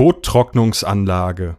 Kottrocknungsanlage. 0.00 1.58